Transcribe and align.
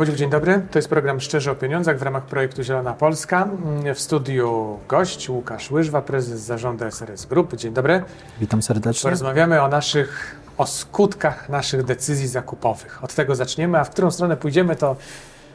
Bodziuk, 0.00 0.16
dzień 0.16 0.30
dobry. 0.30 0.62
To 0.70 0.78
jest 0.78 0.88
program 0.88 1.20
Szczerze 1.20 1.52
o 1.52 1.54
Pieniądzach 1.54 1.98
w 1.98 2.02
ramach 2.02 2.24
projektu 2.24 2.62
Zielona 2.62 2.92
Polska. 2.92 3.48
W 3.94 4.00
studiu 4.00 4.78
gość 4.88 5.28
Łukasz 5.28 5.70
Łyżwa, 5.70 6.02
prezes 6.02 6.40
zarządu 6.40 6.84
SRS 6.84 7.26
Group. 7.26 7.56
Dzień 7.56 7.72
dobry. 7.72 8.02
Witam 8.40 8.62
serdecznie. 8.62 9.02
Porozmawiamy 9.02 9.62
o 9.62 9.68
naszych, 9.68 10.36
o 10.58 10.66
skutkach 10.66 11.48
naszych 11.48 11.84
decyzji 11.84 12.28
zakupowych. 12.28 13.04
Od 13.04 13.14
tego 13.14 13.34
zaczniemy, 13.34 13.78
a 13.78 13.84
w 13.84 13.90
którą 13.90 14.10
stronę 14.10 14.36
pójdziemy, 14.36 14.76
to, 14.76 14.96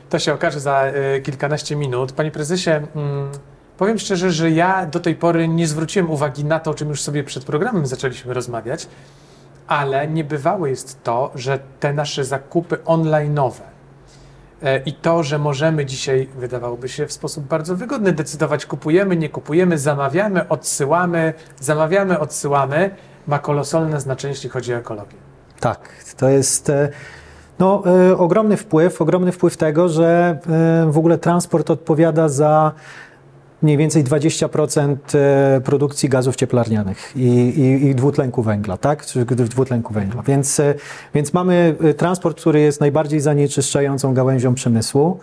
to 0.10 0.20
się 0.20 0.34
okaże 0.34 0.60
za 0.60 0.86
y, 1.18 1.22
kilkanaście 1.22 1.76
minut. 1.76 2.12
Panie 2.12 2.32
prezesie, 2.32 2.70
mm, 2.70 3.32
powiem 3.78 4.00
szczerze, 4.00 4.32
że 4.32 4.52
ja 4.52 4.86
do 4.86 5.00
tej 5.00 5.16
pory 5.16 5.48
nie 5.48 5.68
zwróciłem 5.68 6.12
uwagi 6.12 6.46
na 6.46 6.60
to, 6.60 6.72
o 6.72 6.74
czym 6.74 6.90
już 6.90 7.02
sobie 7.02 7.24
przed 7.24 7.46
programem 7.46 7.86
zaczęliśmy 7.86 8.34
rozmawiać, 8.34 8.88
ale 9.68 10.08
niebywałe 10.08 10.70
jest 10.70 11.04
to, 11.04 11.32
że 11.36 11.60
te 11.80 11.94
nasze 11.94 12.26
zakupy 12.26 12.76
online'owe, 12.76 13.62
E, 13.62 13.75
I 14.86 14.94
to, 14.94 15.24
że 15.24 15.40
możemy 15.40 15.86
dzisiaj, 15.86 16.28
wydawałoby 16.38 16.90
się 16.90 17.08
w 17.08 17.12
sposób 17.12 17.44
bardzo 17.44 17.76
wygodny 17.76 18.14
decydować, 18.14 18.66
kupujemy, 18.66 19.16
nie 19.18 19.30
kupujemy, 19.30 19.78
zamawiamy, 19.78 20.48
odsyłamy, 20.48 21.34
zamawiamy, 21.60 22.20
odsyłamy, 22.20 22.96
ma 23.28 23.40
kolosalne 23.40 24.02
znaczenie, 24.02 24.34
jeśli 24.34 24.50
chodzi 24.50 24.74
o 24.74 24.78
ekologię. 24.78 25.18
Tak, 25.60 25.90
to 26.18 26.30
jest 26.30 26.70
e, 26.70 26.90
no, 27.60 27.84
e, 28.12 28.18
ogromny 28.18 28.58
wpływ, 28.58 29.02
ogromny 29.02 29.32
wpływ 29.32 29.58
tego, 29.58 29.90
że 29.90 30.40
w 30.88 30.98
ogóle 30.98 31.18
transport 31.18 31.72
odpowiada 31.72 32.30
za 32.30 32.72
mniej 33.66 33.78
więcej 33.78 34.04
20% 34.04 34.96
e, 35.14 35.62
produkcji 35.62 36.10
gazów 36.10 36.36
cieplarnianych 36.36 37.12
i, 37.16 37.22
i, 37.22 37.88
i, 37.88 37.96
dwutlenku 37.96 38.44
węgla, 38.44 38.78
tak? 38.78 39.06
Dwutlenku 39.50 39.94
węgla. 39.94 40.24
Więc, 40.24 40.60
e, 40.60 40.74
więc 41.14 41.34
mamy 41.34 41.76
e, 41.84 41.94
transport, 41.94 42.40
który 42.40 42.60
jest 42.60 42.80
najbardziej 42.80 43.20
zanieczyszczającą 43.20 44.14
gałęzią 44.14 44.56
przemysłu 44.56 45.20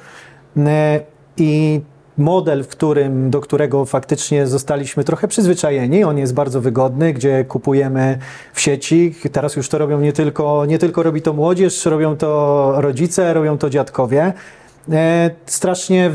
i 1.37 1.81
model, 2.19 2.65
w 2.65 2.69
którym, 2.69 3.31
do 3.31 3.41
którego 3.41 3.85
faktycznie 3.85 4.47
zostaliśmy 4.47 5.05
trochę 5.05 5.29
przyzwyczajeni. 5.29 6.05
On 6.05 6.19
jest 6.19 6.35
bardzo 6.35 6.61
wygodny, 6.61 7.13
gdzie 7.13 7.45
kupujemy 7.45 8.19
w 8.53 8.61
sieci. 8.61 9.15
Teraz 9.33 9.57
już 9.57 9.69
to 9.69 9.79
robią 9.79 10.01
nie 10.01 10.13
tylko, 10.13 10.67
nie 10.67 10.79
tylko 10.79 11.03
robi 11.03 11.23
to 11.23 11.33
młodzież, 11.33 11.87
robią 11.87 12.17
to 12.17 12.73
rodzice, 12.77 13.35
robią 13.35 13.59
to 13.59 13.71
dziadkowie. 13.71 14.33
E, 14.91 15.31
strasznie 15.47 16.11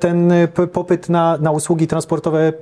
ten 0.00 0.32
popyt 0.72 1.08
na, 1.08 1.38
na 1.38 1.50
usługi 1.50 1.86
transportowe 1.86 2.52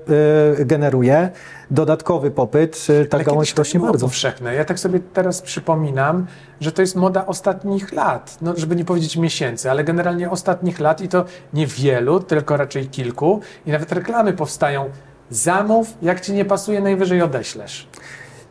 e, 0.58 0.64
generuje. 0.64 1.30
Dodatkowy 1.70 2.30
popyt, 2.30 2.86
e, 3.02 3.04
ta 3.04 3.18
gałąź 3.18 3.54
rośnie 3.54 3.80
bardzo. 3.80 4.06
powszechne. 4.06 4.54
Ja 4.54 4.64
tak 4.64 4.78
sobie 4.78 5.00
teraz 5.12 5.42
przypominam, 5.42 6.26
że 6.60 6.72
to 6.72 6.82
jest 6.82 6.96
moda 6.96 7.26
ostatnich 7.26 7.92
lat, 7.92 8.38
no, 8.42 8.54
żeby 8.56 8.76
nie 8.76 8.84
powiedzieć 8.84 9.16
miesięcy, 9.16 9.70
ale 9.70 9.84
generalnie 9.84 10.30
ostatnich 10.30 10.80
lat 10.80 11.00
i 11.00 11.08
to 11.08 11.24
nie 11.52 11.66
wielu, 11.66 12.20
tylko 12.20 12.56
raczej 12.56 12.86
kilku 12.86 13.40
i 13.66 13.70
nawet 13.70 13.92
reklamy 13.92 14.32
powstają. 14.32 14.90
Zamów, 15.30 15.94
jak 16.02 16.20
ci 16.20 16.32
nie 16.32 16.44
pasuje, 16.44 16.80
najwyżej 16.80 17.22
odeślesz. 17.22 17.88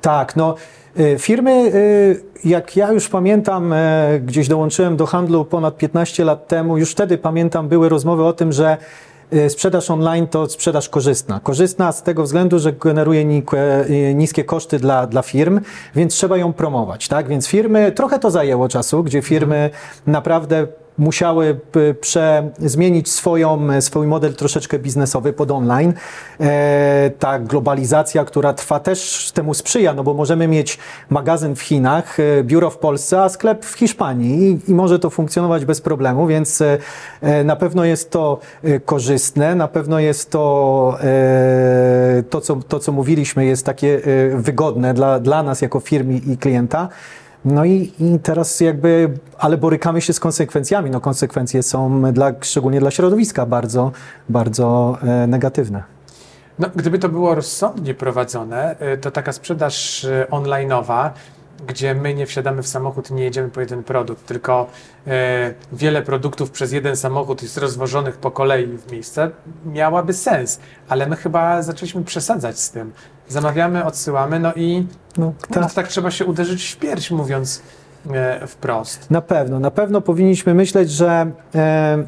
Tak, 0.01 0.35
no 0.35 0.55
firmy, 1.19 1.51
y, 1.51 2.49
jak 2.49 2.77
ja 2.77 2.91
już 2.91 3.09
pamiętam, 3.09 3.73
e, 3.73 4.19
gdzieś 4.25 4.47
dołączyłem 4.47 4.97
do 4.97 5.05
handlu 5.05 5.45
ponad 5.45 5.77
15 5.77 6.25
lat 6.25 6.47
temu, 6.47 6.77
już 6.77 6.91
wtedy 6.91 7.17
pamiętam, 7.17 7.67
były 7.67 7.89
rozmowy 7.89 8.23
o 8.23 8.33
tym, 8.33 8.51
że 8.51 8.77
y, 9.33 9.49
sprzedaż 9.49 9.91
online 9.91 10.27
to 10.27 10.49
sprzedaż 10.49 10.89
korzystna. 10.89 11.39
Korzystna 11.39 11.91
z 11.91 12.03
tego 12.03 12.23
względu, 12.23 12.59
że 12.59 12.73
generuje 12.73 13.43
niskie 14.15 14.43
koszty 14.43 14.79
dla, 14.79 15.07
dla 15.07 15.21
firm, 15.21 15.59
więc 15.95 16.13
trzeba 16.13 16.37
ją 16.37 16.53
promować. 16.53 17.07
Tak? 17.07 17.27
Więc 17.27 17.47
firmy, 17.47 17.91
trochę 17.91 18.19
to 18.19 18.31
zajęło 18.31 18.69
czasu, 18.69 19.03
gdzie 19.03 19.21
firmy 19.21 19.69
naprawdę 20.07 20.67
musiały 20.97 21.59
prze, 22.01 22.49
zmienić 22.59 23.09
swoją, 23.09 23.81
swój 23.81 24.07
model 24.07 24.33
troszeczkę 24.33 24.79
biznesowy 24.79 25.33
pod 25.33 25.51
online. 25.51 25.93
E, 26.39 27.11
ta 27.19 27.39
globalizacja, 27.39 28.25
która 28.25 28.53
trwa 28.53 28.79
też 28.79 29.31
temu 29.33 29.53
sprzyja, 29.53 29.93
no 29.93 30.03
bo 30.03 30.13
możemy 30.13 30.47
mieć 30.47 30.77
magazyn 31.09 31.55
w 31.55 31.61
Chinach, 31.61 32.19
e, 32.19 32.43
biuro 32.43 32.69
w 32.69 32.77
Polsce, 32.77 33.21
a 33.21 33.29
sklep 33.29 33.65
w 33.65 33.73
Hiszpanii 33.73 34.51
i, 34.67 34.71
i 34.71 34.73
może 34.73 34.99
to 34.99 35.09
funkcjonować 35.09 35.65
bez 35.65 35.81
problemu, 35.81 36.27
więc 36.27 36.61
e, 36.61 36.77
e 37.21 37.43
na 37.43 37.55
pewno 37.55 37.85
jest 37.85 38.11
to 38.11 38.39
e, 38.63 38.79
korzystne, 38.79 39.55
na 39.55 39.67
pewno 39.67 39.99
jest 39.99 40.31
to 40.31 40.97
e, 41.03 42.23
to, 42.29 42.41
co, 42.41 42.55
to, 42.55 42.79
co 42.79 42.91
mówiliśmy, 42.91 43.45
jest 43.45 43.65
takie 43.65 44.01
wygodne 44.35 44.93
dla, 44.93 45.19
dla 45.19 45.43
nas 45.43 45.61
jako 45.61 45.79
firmy 45.79 46.13
i 46.13 46.37
klienta. 46.37 46.89
No 47.45 47.65
i, 47.65 47.91
i, 47.99 48.19
teraz 48.19 48.59
jakby, 48.59 49.09
ale 49.37 49.57
borykamy 49.57 50.01
się 50.01 50.13
z 50.13 50.19
konsekwencjami. 50.19 50.89
No 50.89 51.01
konsekwencje 51.01 51.63
są 51.63 52.11
dla, 52.13 52.31
szczególnie 52.41 52.79
dla 52.79 52.91
środowiska 52.91 53.45
bardzo, 53.45 53.91
bardzo 54.29 54.97
e, 55.01 55.27
negatywne. 55.27 55.83
No, 56.59 56.67
gdyby 56.75 56.99
to 56.99 57.09
było 57.09 57.35
rozsądnie 57.35 57.93
prowadzone, 57.93 58.79
e, 58.79 58.97
to 58.97 59.11
taka 59.11 59.31
sprzedaż 59.31 60.05
e, 60.05 60.27
online'owa, 60.31 61.09
gdzie 61.67 61.95
my 61.95 62.13
nie 62.13 62.25
wsiadamy 62.25 62.63
w 62.63 62.67
samochód 62.67 63.11
i 63.11 63.13
nie 63.13 63.23
jedziemy 63.23 63.49
po 63.49 63.59
jeden 63.59 63.83
produkt, 63.83 64.25
tylko 64.25 64.67
wiele 65.71 66.01
produktów 66.01 66.51
przez 66.51 66.71
jeden 66.71 66.95
samochód 66.95 67.41
jest 67.41 67.57
rozwożonych 67.57 68.17
po 68.17 68.31
kolei 68.31 68.77
w 68.77 68.91
miejsce, 68.91 69.29
miałaby 69.65 70.13
sens, 70.13 70.59
ale 70.89 71.07
my 71.07 71.15
chyba 71.15 71.61
zaczęliśmy 71.61 72.03
przesadzać 72.03 72.59
z 72.59 72.71
tym. 72.71 72.91
Zamawiamy, 73.29 73.85
odsyłamy, 73.85 74.39
no 74.39 74.53
i 74.55 74.85
no, 75.17 75.33
tak. 75.51 75.73
tak 75.73 75.87
trzeba 75.87 76.11
się 76.11 76.25
uderzyć 76.25 76.71
w 76.71 76.77
pierś, 76.77 77.11
mówiąc 77.11 77.61
e, 78.11 78.47
wprost. 78.47 79.11
Na 79.11 79.21
pewno, 79.21 79.59
na 79.59 79.71
pewno 79.71 80.01
powinniśmy 80.01 80.53
myśleć, 80.53 80.91
że 80.91 81.31
E, 81.55 82.03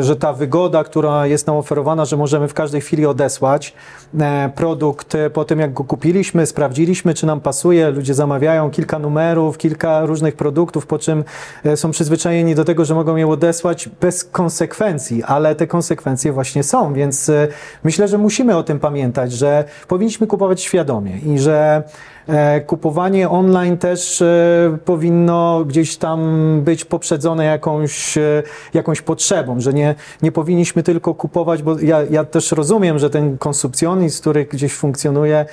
że 0.00 0.16
ta 0.16 0.32
wygoda, 0.32 0.84
która 0.84 1.26
jest 1.26 1.46
nam 1.46 1.56
oferowana, 1.56 2.04
że 2.04 2.16
możemy 2.16 2.48
w 2.48 2.54
każdej 2.54 2.80
chwili 2.80 3.06
odesłać 3.06 3.74
e, 4.20 4.50
produkt 4.54 5.14
e, 5.14 5.30
po 5.30 5.44
tym, 5.44 5.58
jak 5.58 5.72
go 5.72 5.84
kupiliśmy, 5.84 6.46
sprawdziliśmy, 6.46 7.14
czy 7.14 7.26
nam 7.26 7.40
pasuje, 7.40 7.90
ludzie 7.90 8.14
zamawiają 8.14 8.70
kilka 8.70 8.98
numerów, 8.98 9.58
kilka 9.58 10.06
różnych 10.06 10.36
produktów, 10.36 10.86
po 10.86 10.98
czym 10.98 11.24
są 11.74 11.90
przyzwyczajeni 11.90 12.54
do 12.54 12.64
tego, 12.64 12.84
że 12.84 12.94
mogą 12.94 13.16
je 13.16 13.28
odesłać 13.28 13.88
bez 14.00 14.24
konsekwencji, 14.24 15.22
ale 15.22 15.54
te 15.54 15.66
konsekwencje 15.66 16.32
właśnie 16.32 16.62
są, 16.62 16.94
więc 16.94 17.30
myślę, 17.84 18.08
że 18.08 18.18
musimy 18.18 18.56
o 18.56 18.62
tym 18.62 18.80
pamiętać, 18.80 19.32
że 19.32 19.64
powinniśmy 19.88 20.26
kupować 20.26 20.60
świadomie 20.60 21.18
i 21.18 21.38
że 21.38 21.82
E, 22.21 22.21
kupowanie 22.66 23.28
online 23.28 23.78
też 23.78 24.22
e, 24.22 24.78
powinno 24.84 25.64
gdzieś 25.64 25.96
tam 25.96 26.20
być 26.64 26.84
poprzedzone 26.84 27.44
jakąś, 27.44 28.18
e, 28.18 28.42
jakąś 28.74 29.02
potrzebą, 29.02 29.60
że 29.60 29.72
nie, 29.72 29.94
nie 30.22 30.32
powinniśmy 30.32 30.82
tylko 30.82 31.14
kupować, 31.14 31.62
bo 31.62 31.78
ja, 31.78 32.02
ja 32.10 32.24
też 32.24 32.52
rozumiem, 32.52 32.98
że 32.98 33.10
ten 33.10 33.38
konsumpcjonizm, 33.38 34.20
który 34.20 34.44
gdzieś 34.44 34.72
funkcjonuje 34.72 35.46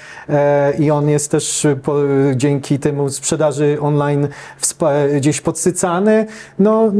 i 0.80 0.92
on 0.92 1.10
jest 1.10 1.32
też 1.32 1.68
po, 1.84 1.96
dzięki 2.36 2.80
temu 2.80 3.10
sprzedaży 3.10 3.78
online 3.82 4.28
gdzieś 5.18 5.42
podsycany, 5.42 6.26
no 6.60 6.92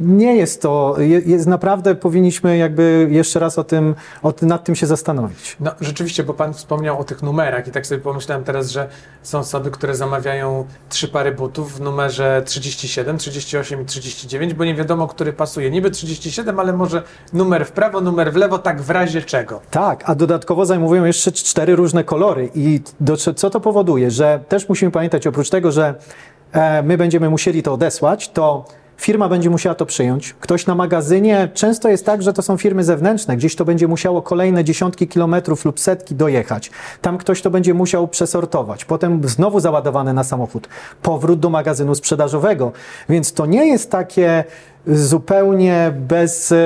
nie 0.00 0.36
jest 0.36 0.62
to, 0.62 0.96
jest 1.26 1.46
naprawdę 1.46 1.94
powinniśmy 1.94 2.56
jakby 2.56 3.08
jeszcze 3.10 3.40
raz 3.40 3.58
o 3.58 3.64
tym, 3.64 3.94
o, 4.22 4.34
nad 4.42 4.64
tym 4.64 4.74
się 4.74 4.86
zastanowić. 4.86 5.56
No 5.60 5.70
rzeczywiście, 5.80 6.24
bo 6.24 6.34
Pan 6.34 6.54
wspomniał 6.54 6.98
o 6.98 7.04
tych 7.04 7.22
numerach 7.22 7.68
i 7.68 7.70
tak 7.70 7.86
sobie 7.86 8.00
pomyślałem 8.00 8.44
teraz, 8.44 8.70
że 8.70 8.88
są 9.22 9.38
osoby, 9.38 9.70
które 9.70 9.94
zamawiają 9.94 10.66
trzy 10.88 11.08
pary 11.08 11.32
butów 11.32 11.72
w 11.72 11.80
numerze 11.80 12.42
37, 12.46 13.18
38 13.18 13.82
i 13.82 13.84
39, 13.84 14.54
bo 14.54 14.64
nie 14.64 14.74
wiadomo, 14.74 15.08
który 15.08 15.32
pasuje. 15.32 15.70
Niby 15.70 15.90
37, 15.90 16.60
ale 16.60 16.72
może 16.72 17.02
numer 17.32 17.66
w 17.66 17.72
prawo, 17.72 18.00
numer 18.00 18.32
w 18.32 18.36
lewo, 18.36 18.58
tak 18.58 18.82
w 18.82 18.90
razie 18.90 19.22
czego. 19.22 19.60
Tak, 19.70 20.02
a 20.06 20.14
dodatkowo 20.14 20.66
zajmują 20.66 21.04
jeszcze 21.04 21.32
cztery 21.32 21.76
różne 21.76 22.04
kolory 22.04 22.50
i 22.54 22.80
do, 23.00 23.16
co 23.16 23.50
to 23.50 23.60
powoduje, 23.60 24.10
że 24.10 24.40
też 24.48 24.68
musimy 24.68 24.90
pamiętać, 24.90 25.26
oprócz 25.26 25.50
tego, 25.50 25.72
że 25.72 25.94
e, 26.52 26.82
my 26.82 26.98
będziemy 26.98 27.30
musieli 27.30 27.62
to 27.62 27.72
odesłać, 27.72 28.28
to 28.28 28.64
Firma 28.96 29.28
będzie 29.28 29.50
musiała 29.50 29.74
to 29.74 29.86
przyjąć. 29.86 30.34
Ktoś 30.40 30.66
na 30.66 30.74
magazynie, 30.74 31.48
często 31.54 31.88
jest 31.88 32.06
tak, 32.06 32.22
że 32.22 32.32
to 32.32 32.42
są 32.42 32.56
firmy 32.56 32.84
zewnętrzne, 32.84 33.36
gdzieś 33.36 33.56
to 33.56 33.64
będzie 33.64 33.88
musiało 33.88 34.22
kolejne 34.22 34.64
dziesiątki 34.64 35.08
kilometrów 35.08 35.64
lub 35.64 35.80
setki 35.80 36.14
dojechać. 36.14 36.70
Tam 37.02 37.18
ktoś 37.18 37.42
to 37.42 37.50
będzie 37.50 37.74
musiał 37.74 38.08
przesortować, 38.08 38.84
potem 38.84 39.28
znowu 39.28 39.60
załadowane 39.60 40.12
na 40.12 40.24
samochód, 40.24 40.68
powrót 41.02 41.40
do 41.40 41.50
magazynu 41.50 41.94
sprzedażowego. 41.94 42.72
Więc 43.08 43.32
to 43.32 43.46
nie 43.46 43.66
jest 43.66 43.90
takie 43.90 44.44
zupełnie 44.86 45.94
bez, 46.08 46.52
e, 46.52 46.56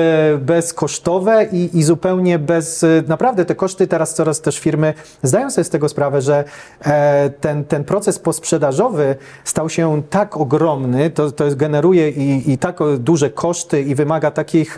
bezkosztowe 0.41 1.45
i, 1.51 1.77
i 1.77 1.83
zupełnie 1.83 2.39
bez, 2.39 2.83
e, 2.83 2.87
naprawdę 3.07 3.45
te 3.45 3.55
koszty 3.55 3.87
teraz 3.87 4.13
coraz 4.13 4.41
też 4.41 4.59
firmy 4.59 4.93
zdają 5.23 5.51
sobie 5.51 5.65
z 5.65 5.69
tego 5.69 5.89
sprawę, 5.89 6.21
że 6.21 6.43
e, 6.81 7.29
ten, 7.29 7.65
ten 7.65 7.83
proces 7.83 8.19
posprzedażowy 8.19 9.15
stał 9.43 9.69
się 9.69 10.01
tak 10.09 10.37
ogromny, 10.37 11.09
to, 11.09 11.31
to 11.31 11.55
generuje 11.55 12.09
i, 12.09 12.51
i 12.51 12.57
tak 12.57 12.79
duże 12.99 13.29
koszty 13.29 13.81
i 13.81 13.95
wymaga 13.95 14.31
takich 14.31 14.77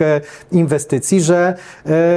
inwestycji, 0.52 1.20
że 1.20 1.54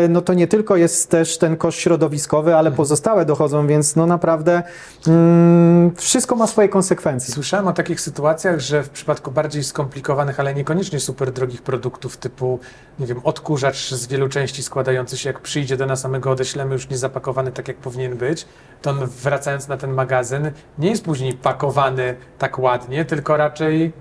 no 0.09 0.21
to 0.21 0.33
nie 0.33 0.47
tylko 0.47 0.75
jest 0.75 1.09
też 1.09 1.37
ten 1.37 1.57
koszt 1.57 1.79
środowiskowy, 1.79 2.55
ale 2.55 2.71
pozostałe 2.71 3.25
dochodzą, 3.25 3.67
więc 3.67 3.95
no 3.95 4.05
naprawdę 4.05 4.63
mm, 5.07 5.95
wszystko 5.95 6.35
ma 6.35 6.47
swoje 6.47 6.69
konsekwencje. 6.69 7.33
Słyszałem 7.33 7.67
o 7.67 7.73
takich 7.73 8.01
sytuacjach, 8.01 8.59
że 8.59 8.83
w 8.83 8.89
przypadku 8.89 9.31
bardziej 9.31 9.63
skomplikowanych, 9.63 10.39
ale 10.39 10.53
niekoniecznie 10.53 10.99
super 10.99 11.16
super 11.17 11.31
drogich 11.31 11.61
produktów 11.61 12.17
typu, 12.17 12.59
nie 12.99 13.05
wiem, 13.05 13.21
odkurzacz 13.23 13.89
z 13.89 14.07
wielu 14.07 14.29
części 14.29 14.63
składający 14.63 15.17
się, 15.17 15.29
jak 15.29 15.41
przyjdzie 15.41 15.77
do 15.77 15.85
nas, 15.85 16.05
a 16.05 16.07
my 16.07 16.19
go 16.19 16.31
odeślemy 16.31 16.73
już 16.73 16.89
nie 16.89 16.97
zapakowany 16.97 17.51
tak, 17.51 17.67
jak 17.67 17.77
powinien 17.77 18.17
być, 18.17 18.45
to 18.81 18.89
on 18.89 19.05
wracając 19.05 19.67
na 19.67 19.77
ten 19.77 19.93
magazyn 19.93 20.51
nie 20.77 20.89
jest 20.89 21.03
później 21.03 21.33
pakowany 21.33 22.15
tak 22.37 22.59
ładnie, 22.59 23.05
tylko 23.05 23.37
raczej 23.37 23.93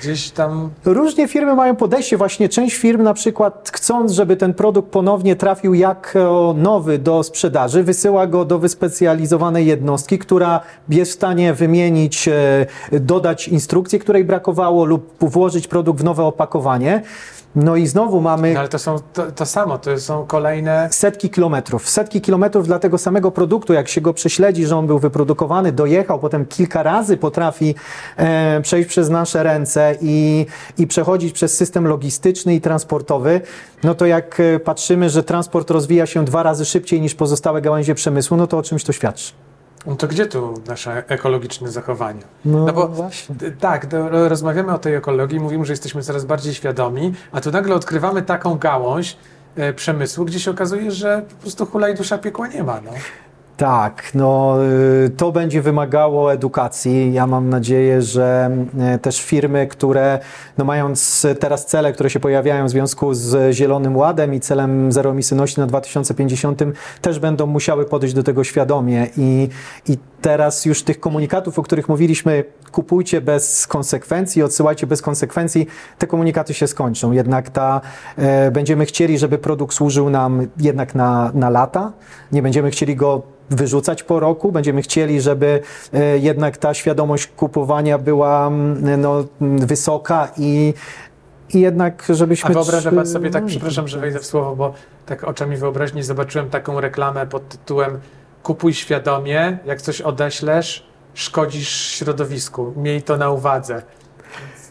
gdzieś 0.00 0.30
tam 0.30 0.70
Różnie 0.84 1.28
firmy 1.28 1.54
mają 1.54 1.76
podejście. 1.76 2.16
Właśnie 2.16 2.48
część 2.48 2.76
firm 2.76 3.02
na 3.02 3.14
przykład 3.14 3.70
chcąc, 3.74 4.12
żeby 4.12 4.36
ten 4.36 4.54
produkt 4.54 4.90
ponownie 4.90 5.36
trafił 5.36 5.74
jako 5.74 6.54
nowy 6.58 6.98
do 6.98 7.22
sprzedaży, 7.22 7.82
wysyła 7.82 8.26
go 8.26 8.44
do 8.44 8.58
wyspecjalizowanej 8.58 9.66
jednostki, 9.66 10.18
która 10.18 10.60
jest 10.88 11.10
w 11.10 11.14
stanie 11.14 11.54
wymienić, 11.54 12.28
e, 12.28 12.66
dodać 13.00 13.48
instrukcję, 13.48 13.98
której 13.98 14.24
brakowało 14.24 14.84
lub 14.84 15.16
włożyć 15.20 15.68
produkt 15.68 16.00
w 16.00 16.04
nowe 16.04 16.24
opakowanie. 16.24 17.02
No 17.54 17.76
i 17.76 17.86
znowu 17.86 18.20
mamy 18.20 18.54
No 18.54 18.60
ale 18.60 18.68
to 18.68 18.78
są 18.78 18.96
to, 19.12 19.32
to 19.32 19.46
samo, 19.46 19.78
to 19.78 19.98
są 19.98 20.26
kolejne. 20.26 20.88
setki 20.90 21.30
kilometrów. 21.30 21.88
Setki 21.88 22.20
kilometrów 22.20 22.66
dla 22.66 22.78
tego 22.78 22.98
samego 22.98 23.30
produktu, 23.30 23.72
jak 23.72 23.88
się 23.88 24.00
go 24.00 24.14
prześledzi, 24.14 24.66
że 24.66 24.76
on 24.76 24.86
był 24.86 24.98
wyprodukowany, 24.98 25.72
dojechał, 25.72 26.18
potem 26.18 26.46
kilka 26.46 26.82
razy 26.82 27.16
potrafi 27.16 27.74
e, 28.16 28.60
przejść 28.60 28.88
przez 28.88 29.10
nasze 29.10 29.42
ręce 29.42 29.94
i, 30.00 30.46
i 30.78 30.86
przechodzić 30.86 31.32
przez 31.32 31.56
system 31.56 31.86
logistyczny 31.86 32.54
i 32.54 32.60
transportowy, 32.60 33.40
no 33.82 33.94
to 33.94 34.06
jak 34.06 34.40
e, 34.40 34.60
patrzymy, 34.60 35.10
że 35.10 35.22
transport 35.22 35.70
rozwija 35.70 36.06
się 36.06 36.24
dwa 36.24 36.42
razy 36.42 36.64
szybciej 36.64 37.00
niż 37.00 37.14
pozostałe 37.14 37.62
gałęzie 37.62 37.94
przemysłu, 37.94 38.36
no 38.36 38.46
to 38.46 38.58
o 38.58 38.62
czymś 38.62 38.84
to 38.84 38.92
świadczy. 38.92 39.32
No 39.86 39.96
to 39.96 40.08
gdzie 40.08 40.26
tu 40.26 40.54
nasze 40.66 41.08
ekologiczne 41.08 41.70
zachowania? 41.70 42.22
No, 42.44 42.64
No 42.66 42.72
bo 42.72 42.88
właśnie. 42.88 43.34
tak, 43.60 43.86
rozmawiamy 44.10 44.72
o 44.74 44.78
tej 44.78 44.94
ekologii, 44.94 45.40
mówimy, 45.40 45.64
że 45.64 45.72
jesteśmy 45.72 46.02
coraz 46.02 46.24
bardziej 46.24 46.54
świadomi, 46.54 47.14
a 47.32 47.40
tu 47.40 47.50
nagle 47.50 47.74
odkrywamy 47.74 48.22
taką 48.22 48.58
gałąź 48.58 49.16
e, 49.56 49.72
przemysłu, 49.72 50.24
gdzie 50.24 50.40
się 50.40 50.50
okazuje, 50.50 50.90
że 50.90 51.22
po 51.28 51.34
prostu 51.34 51.66
hula 51.66 51.88
i 51.88 51.94
dusza 51.94 52.18
piekła 52.18 52.46
nie 52.48 52.62
ma. 52.64 52.80
No. 52.80 52.90
Tak, 53.56 54.10
no 54.14 54.56
y, 55.04 55.10
to 55.10 55.32
będzie 55.32 55.62
wymagało 55.62 56.32
edukacji. 56.32 57.12
Ja 57.12 57.26
mam 57.26 57.48
nadzieję, 57.48 58.02
że 58.02 58.50
y, 58.94 58.98
też 58.98 59.22
firmy, 59.22 59.66
które 59.66 60.18
no 60.58 60.64
mając 60.64 61.26
teraz 61.40 61.66
cele, 61.66 61.92
które 61.92 62.10
się 62.10 62.20
pojawiają 62.20 62.66
w 62.66 62.70
związku 62.70 63.14
z 63.14 63.54
Zielonym 63.54 63.96
Ładem 63.96 64.34
i 64.34 64.40
celem 64.40 64.92
zeroemisyjności 64.92 65.60
na 65.60 65.66
2050, 65.66 66.62
też 67.00 67.18
będą 67.18 67.46
musiały 67.46 67.84
podejść 67.84 68.14
do 68.14 68.22
tego 68.22 68.44
świadomie 68.44 69.06
i, 69.16 69.48
i 69.88 69.98
teraz 70.22 70.64
już 70.64 70.82
tych 70.82 71.00
komunikatów, 71.00 71.58
o 71.58 71.62
których 71.62 71.88
mówiliśmy, 71.88 72.44
kupujcie 72.72 73.20
bez 73.20 73.66
konsekwencji, 73.66 74.42
odsyłajcie 74.42 74.86
bez 74.86 75.02
konsekwencji, 75.02 75.66
te 75.98 76.06
komunikaty 76.06 76.54
się 76.54 76.66
skończą. 76.66 77.12
Jednak 77.12 77.50
ta, 77.50 77.80
e, 78.16 78.50
będziemy 78.50 78.86
chcieli, 78.86 79.18
żeby 79.18 79.38
produkt 79.38 79.74
służył 79.74 80.10
nam 80.10 80.46
jednak 80.58 80.94
na, 80.94 81.30
na 81.34 81.50
lata. 81.50 81.92
Nie 82.32 82.42
będziemy 82.42 82.70
chcieli 82.70 82.96
go 82.96 83.22
wyrzucać 83.50 84.02
po 84.02 84.20
roku. 84.20 84.52
Będziemy 84.52 84.82
chcieli, 84.82 85.20
żeby 85.20 85.60
e, 85.92 86.18
jednak 86.18 86.56
ta 86.56 86.74
świadomość 86.74 87.26
kupowania 87.26 87.98
była 87.98 88.46
mm, 88.46 89.00
no, 89.00 89.24
wysoka 89.40 90.28
i, 90.36 90.74
i 91.54 91.60
jednak 91.60 92.10
A 92.10 92.14
żebyśmy... 92.14 92.54
wyobraża 92.54 92.92
pan 92.92 93.06
sobie, 93.06 93.30
tak 93.30 93.42
no, 93.42 93.48
przepraszam, 93.48 93.88
że 93.88 94.00
wejdę 94.00 94.18
w 94.18 94.26
słowo, 94.26 94.56
bo 94.56 94.74
tak 95.06 95.24
oczami 95.24 95.56
wyobraźni 95.56 96.02
zobaczyłem 96.02 96.50
taką 96.50 96.80
reklamę 96.80 97.26
pod 97.26 97.48
tytułem 97.48 98.00
Kupuj 98.42 98.74
świadomie, 98.74 99.58
jak 99.64 99.82
coś 99.82 100.00
odeślesz, 100.00 100.86
szkodzisz 101.14 101.68
środowisku. 101.68 102.72
Miej 102.76 103.02
to 103.02 103.16
na 103.16 103.30
uwadze. 103.30 103.82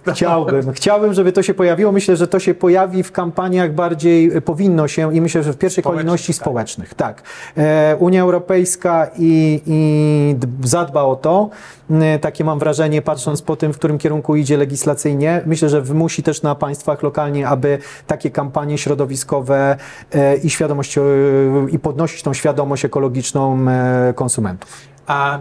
Chciałbym, 0.07 0.73
chciałbym, 0.73 1.13
żeby 1.13 1.31
to 1.31 1.43
się 1.43 1.53
pojawiło. 1.53 1.91
Myślę, 1.91 2.15
że 2.15 2.27
to 2.27 2.39
się 2.39 2.53
pojawi 2.53 3.03
w 3.03 3.11
kampaniach 3.11 3.73
bardziej 3.73 4.37
e, 4.37 4.41
powinno 4.41 4.87
się 4.87 5.15
i 5.15 5.21
myślę, 5.21 5.43
że 5.43 5.53
w 5.53 5.57
pierwszej 5.57 5.81
Społecznych, 5.81 6.05
kolejności 6.05 6.33
tak. 6.33 6.41
społecznych. 6.41 6.93
Tak. 6.93 7.21
E, 7.57 7.95
Unia 7.99 8.21
Europejska 8.21 9.07
i, 9.17 9.61
i 9.65 10.35
zadba 10.63 11.03
o 11.03 11.15
to. 11.15 11.49
E, 11.91 12.19
Takie 12.19 12.43
mam 12.43 12.59
wrażenie, 12.59 13.01
patrząc 13.01 13.41
po 13.41 13.55
tym, 13.55 13.73
w 13.73 13.77
którym 13.77 13.97
kierunku 13.97 14.35
idzie 14.35 14.57
legislacyjnie. 14.57 15.41
Myślę, 15.45 15.69
że 15.69 15.81
wymusi 15.81 16.23
też 16.23 16.41
na 16.41 16.55
państwach 16.55 17.03
lokalnie, 17.03 17.47
aby 17.47 17.77
takie 18.07 18.31
kampanie 18.31 18.77
środowiskowe 18.77 19.77
e, 20.11 20.37
i 20.37 20.49
świadomość, 20.49 20.97
e, 20.97 21.01
i 21.71 21.79
podnosić 21.79 22.23
tą 22.23 22.33
świadomość 22.33 22.85
ekologiczną 22.85 23.69
e, 23.69 24.13
konsumentów. 24.15 24.71
A 25.07 25.39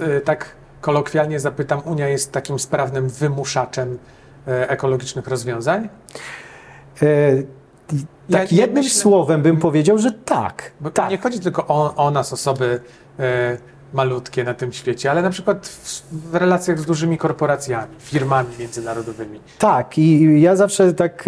y, 0.00 0.20
tak 0.30 0.59
kolokwialnie 0.80 1.40
zapytam, 1.40 1.80
Unia 1.84 2.08
jest 2.08 2.32
takim 2.32 2.58
sprawnym 2.58 3.08
wymuszaczem 3.08 3.98
e, 4.48 4.68
ekologicznych 4.70 5.26
rozwiązań? 5.28 5.88
E, 7.02 7.06
Ja 8.28 8.38
Tak 8.38 8.52
jednym 8.52 8.84
myślę- 8.84 9.00
słowem 9.00 9.42
bym 9.42 9.56
powiedział, 9.56 9.98
że 9.98 10.12
tak. 10.12 10.70
Tak. 10.94 11.10
nie 11.10 11.18
chodzi 11.18 11.40
tylko 11.40 11.66
o, 11.66 11.94
o 11.96 12.10
nas, 12.10 12.32
osoby 12.32 12.80
e, 13.18 13.56
malutkie 13.92 14.44
na 14.44 14.54
tym 14.54 14.72
świecie, 14.72 15.10
ale 15.10 15.22
na 15.22 15.30
przykład 15.30 15.68
w, 15.68 16.02
w 16.30 16.34
relacjach 16.34 16.80
z 16.80 16.86
dużymi 16.86 17.18
korporacjami, 17.18 17.94
firmami 17.98 18.48
międzynarodowymi. 18.58 19.40
Tak, 19.58 19.98
i 19.98 20.40
ja 20.40 20.56
zawsze 20.56 20.94
tak 20.94 21.24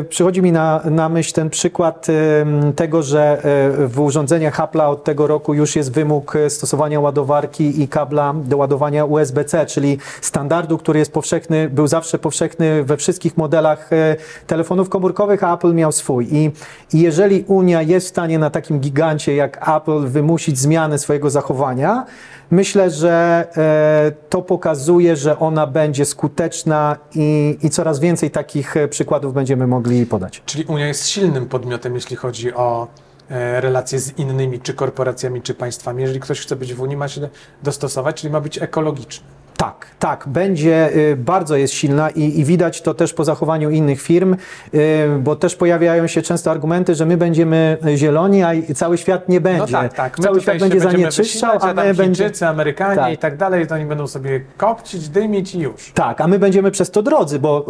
e, 0.00 0.04
przychodzi 0.04 0.42
mi 0.42 0.52
na, 0.52 0.80
na 0.84 1.08
myśl 1.08 1.32
ten 1.32 1.50
przykład 1.50 2.06
e, 2.08 2.72
tego, 2.72 3.02
że 3.02 3.38
e, 3.38 3.86
w 3.86 4.00
urządzeniach 4.00 4.58
Apple'a 4.58 4.88
od 4.88 5.04
tego 5.04 5.26
roku 5.26 5.54
już 5.54 5.76
jest 5.76 5.92
wymóg 5.92 6.34
stosowania 6.48 7.00
ładowarki 7.00 7.82
i 7.82 7.88
kabla 7.88 8.34
do 8.44 8.56
ładowania 8.56 9.04
USB-C, 9.04 9.66
czyli 9.66 9.98
standardu, 10.20 10.78
który 10.78 10.98
jest 10.98 11.12
powszechny, 11.12 11.68
był 11.70 11.86
zawsze 11.86 12.18
powszechny 12.18 12.84
we 12.84 12.96
wszystkich 12.96 13.36
modelach 13.36 13.90
telefonów 14.46 14.88
komórkowych, 14.88 15.44
a 15.44 15.54
Apple 15.54 15.74
miał 15.74 15.92
swój. 15.92 16.28
I, 16.30 16.50
I 16.92 17.00
jeżeli 17.00 17.44
Unia 17.46 17.82
jest 17.82 18.06
w 18.06 18.10
stanie 18.10 18.38
na 18.38 18.50
takim 18.50 18.80
gigancie 18.80 19.34
jak 19.34 19.68
Apple 19.68 20.06
wymusić 20.06 20.58
zmianę 20.58 20.98
swojego 20.98 21.30
zachowania, 21.30 22.05
Myślę, 22.50 22.90
że 22.90 23.46
e, 23.56 24.12
to 24.28 24.42
pokazuje, 24.42 25.16
że 25.16 25.38
ona 25.38 25.66
będzie 25.66 26.04
skuteczna 26.04 26.96
i, 27.14 27.58
i 27.62 27.70
coraz 27.70 28.00
więcej 28.00 28.30
takich 28.30 28.76
e, 28.76 28.88
przykładów 28.88 29.34
będziemy 29.34 29.66
mogli 29.66 30.06
podać. 30.06 30.42
Czyli 30.46 30.64
Unia 30.64 30.86
jest 30.86 31.06
silnym 31.08 31.46
podmiotem, 31.46 31.94
jeśli 31.94 32.16
chodzi 32.16 32.54
o 32.54 32.88
e, 33.30 33.60
relacje 33.60 33.98
z 33.98 34.18
innymi, 34.18 34.60
czy 34.60 34.74
korporacjami, 34.74 35.42
czy 35.42 35.54
państwami. 35.54 36.02
Jeżeli 36.02 36.20
ktoś 36.20 36.40
chce 36.40 36.56
być 36.56 36.74
w 36.74 36.80
Unii, 36.80 36.96
ma 36.96 37.08
się 37.08 37.28
dostosować, 37.62 38.20
czyli 38.20 38.32
ma 38.32 38.40
być 38.40 38.62
ekologiczny. 38.62 39.26
Tak, 39.56 39.86
tak, 39.98 40.24
będzie, 40.28 40.96
y, 40.96 41.16
bardzo 41.16 41.56
jest 41.56 41.74
silna 41.74 42.10
i, 42.10 42.40
i 42.40 42.44
widać 42.44 42.82
to 42.82 42.94
też 42.94 43.14
po 43.14 43.24
zachowaniu 43.24 43.70
innych 43.70 44.02
firm, 44.02 44.36
y, 44.74 44.78
bo 45.18 45.36
też 45.36 45.56
pojawiają 45.56 46.06
się 46.06 46.22
często 46.22 46.50
argumenty, 46.50 46.94
że 46.94 47.06
my 47.06 47.16
będziemy 47.16 47.78
zieloni, 47.96 48.42
a 48.42 48.52
cały 48.74 48.98
świat 48.98 49.28
nie 49.28 49.40
będzie. 49.40 49.72
No 49.72 49.78
tak, 49.78 49.92
tak. 49.92 50.18
My 50.18 50.24
Cały 50.24 50.40
świat 50.40 50.58
będzie 50.58 50.80
zanieczyszczał, 50.80 51.58
a 51.60 51.74
my 51.74 51.94
będziemy... 51.94 52.30
Amerykanie 52.48 52.96
Tak. 52.96 53.12
i 53.12 53.18
tak 53.18 53.36
dalej, 53.36 53.66
to 53.66 53.74
oni 53.74 53.84
będą 53.84 54.06
sobie 54.06 54.40
kopcić, 54.56 55.08
dymić 55.08 55.54
i 55.54 55.60
już. 55.60 55.92
Tak, 55.94 56.20
a 56.20 56.26
my 56.26 56.38
będziemy 56.38 56.70
przez 56.70 56.90
to 56.90 57.02
drodzy, 57.02 57.38
bo 57.38 57.66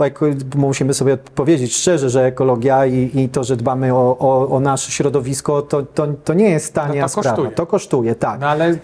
musimy 0.57 0.95
sobie 0.95 1.17
powiedzieć 1.17 1.77
szczerze, 1.77 2.11
że 2.11 2.25
ekologia 2.25 2.87
i, 2.87 3.11
i 3.15 3.29
to, 3.29 3.45
że 3.45 3.57
dbamy 3.57 3.95
o, 3.95 4.19
o, 4.19 4.49
o 4.49 4.61
nasze 4.61 4.93
środowisko, 4.93 5.63
to, 5.63 5.83
to, 5.83 6.07
to 6.25 6.35
nie 6.35 6.51
jest 6.51 6.75
tania 6.75 7.01
No 7.01 7.09
to 7.09 7.09
sprawa. 7.09 7.29
kosztuje. 7.29 7.51
To 7.51 7.67
kosztuje, 7.67 8.15
tak. 8.15 8.41
No 8.41 8.49
ale 8.49 8.75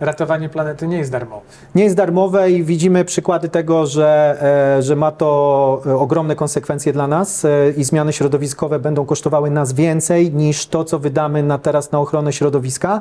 ratowanie 0.00 0.48
planety 0.48 0.88
nie 0.88 0.98
jest 0.98 1.10
darmowe. 1.10 1.42
Nie 1.74 1.84
jest 1.84 1.96
darmowe 1.96 2.50
i 2.50 2.64
widzimy 2.64 3.04
przykłady 3.04 3.48
tego, 3.48 3.86
że, 3.86 4.38
e, 4.78 4.82
że 4.82 4.96
ma 4.96 5.10
to 5.10 5.82
e, 5.86 5.96
ogromne 5.96 6.36
konsekwencje 6.36 6.92
dla 6.92 7.06
nas 7.06 7.44
e, 7.44 7.70
i 7.76 7.84
zmiany 7.84 8.12
środowiskowe 8.12 8.78
będą 8.78 9.06
kosztowały 9.06 9.50
nas 9.50 9.72
więcej 9.72 10.32
niż 10.32 10.66
to, 10.66 10.84
co 10.84 10.98
wydamy 10.98 11.42
na 11.42 11.58
teraz 11.58 11.92
na 11.92 12.00
ochronę 12.00 12.32
środowiska. 12.32 13.00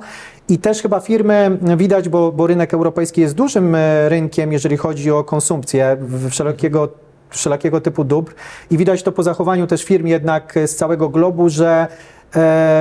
I 0.49 0.57
też 0.57 0.81
chyba 0.81 0.99
firmy 0.99 1.57
widać, 1.77 2.09
bo, 2.09 2.31
bo 2.31 2.47
rynek 2.47 2.73
europejski 2.73 3.21
jest 3.21 3.35
dużym 3.35 3.75
rynkiem, 4.07 4.53
jeżeli 4.53 4.77
chodzi 4.77 5.11
o 5.11 5.23
konsumpcję 5.23 5.97
wszelkiego 6.29 6.89
wszelakiego 7.29 7.81
typu 7.81 8.03
dóbr 8.03 8.33
i 8.71 8.77
widać 8.77 9.03
to 9.03 9.11
po 9.11 9.23
zachowaniu 9.23 9.67
też 9.67 9.83
firm 9.83 10.07
jednak 10.07 10.55
z 10.65 10.75
całego 10.75 11.09
globu, 11.09 11.49
że 11.49 11.87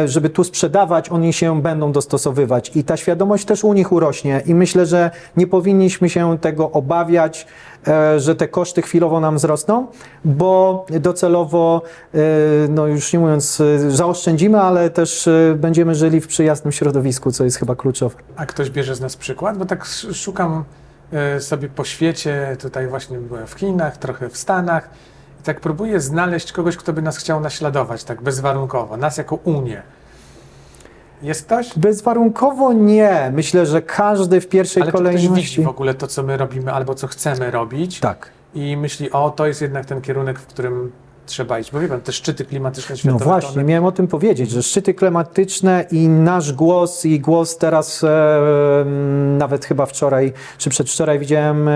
żeby 0.07 0.29
tu 0.31 0.45
sprzedawać, 0.45 1.09
oni 1.09 1.33
się 1.33 1.63
będą 1.63 1.93
dostosowywać 1.93 2.77
i 2.77 2.85
ta 2.85 2.97
świadomość 2.97 3.45
też 3.45 3.65
u 3.65 3.73
nich 3.73 3.93
urośnie 3.93 4.43
i 4.47 4.55
myślę, 4.55 4.87
że 4.87 5.11
nie 5.37 5.47
powinniśmy 5.47 6.09
się 6.09 6.39
tego 6.39 6.71
obawiać, 6.71 7.47
e, 7.89 8.21
że 8.21 8.35
te 8.35 8.49
koszty 8.49 8.83
chwilowo 8.83 9.21
nam 9.21 9.37
wzrosną, 9.37 9.87
bo 10.25 10.87
docelowo, 11.01 11.83
e, 12.15 12.19
no 12.69 12.87
już 12.87 13.13
nie 13.13 13.19
mówiąc, 13.19 13.61
e, 13.61 13.91
zaoszczędzimy, 13.91 14.61
ale 14.61 14.91
też 14.91 15.29
e, 15.29 15.55
będziemy 15.59 15.95
żyli 15.95 16.21
w 16.21 16.27
przyjaznym 16.27 16.73
środowisku, 16.73 17.33
co 17.33 17.45
jest 17.45 17.57
chyba 17.57 17.77
kluczowe. 17.77 18.15
A 18.37 18.47
ktoś 18.47 18.71
bierze 18.71 18.95
z 18.95 19.01
nas 19.01 19.17
przykład? 19.17 19.59
Bo 19.59 19.65
tak 19.67 19.83
sz- 19.83 20.17
szukam 20.17 20.65
e, 21.13 21.41
sobie 21.41 21.69
po 21.69 21.85
świecie, 21.85 22.57
tutaj 22.61 22.89
właśnie 22.89 23.19
byłem 23.19 23.47
w 23.47 23.53
Chinach, 23.55 23.97
trochę 23.97 24.29
w 24.29 24.37
Stanach 24.37 24.91
tak 25.49 25.61
próbuję 25.61 26.01
znaleźć 26.01 26.53
kogoś, 26.53 26.77
kto 26.77 26.93
by 26.93 27.03
nas 27.03 27.17
chciał 27.17 27.41
naśladować, 27.41 28.05
tak 28.05 28.23
bezwarunkowo, 28.23 28.97
nas 28.97 29.17
jako 29.17 29.35
Unię. 29.37 29.83
Jest 31.23 31.47
ktoś? 31.47 31.79
Bezwarunkowo 31.79 32.73
nie. 32.73 33.31
Myślę, 33.35 33.67
że 33.67 33.83
każdy 33.83 34.41
w 34.41 34.49
pierwszej 34.49 34.83
Ale 34.83 34.93
kolejności... 34.93 35.45
widzi 35.51 35.63
w 35.63 35.69
ogóle 35.69 35.95
to, 35.95 36.07
co 36.07 36.23
my 36.23 36.37
robimy 36.37 36.73
albo 36.73 36.95
co 36.95 37.07
chcemy 37.07 37.51
robić 37.51 38.01
Tak. 38.01 38.31
i 38.55 38.77
myśli, 38.77 39.11
o, 39.13 39.31
to 39.31 39.47
jest 39.47 39.63
jednak 39.63 39.87
ten 39.87 40.01
kierunek, 40.01 40.39
w 40.39 40.47
którym 40.47 40.93
trzeba 41.29 41.59
iść. 41.59 41.73
Bo 41.73 41.81
wie 41.81 41.89
pan, 41.89 42.01
te 42.01 42.13
szczyty 42.13 42.45
klimatyczne 42.45 42.97
światowe... 42.97 43.25
No 43.25 43.31
właśnie, 43.31 43.53
one... 43.53 43.65
miałem 43.65 43.85
o 43.85 43.93
tym 43.93 44.09
powiedzieć, 44.09 44.51
że 44.51 44.63
szczyty 44.63 44.95
klimatyczne 44.95 45.85
i 45.91 46.09
nasz 46.09 46.53
głos 46.53 47.05
i 47.05 47.21
głos 47.21 47.59
teraz 47.59 48.05
e, 48.05 48.85
nawet 49.39 49.65
chyba 49.65 49.87
wczoraj 49.87 50.33
czy 50.59 50.71
przedwczoraj 50.71 51.19
widziałem 51.19 51.69
e, 51.69 51.73